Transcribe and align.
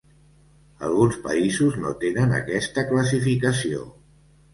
Alguns 0.85 1.19
països 1.27 1.77
no 1.83 1.91
tenen 2.05 2.33
aquesta 2.37 2.85
classificació. 2.93 3.83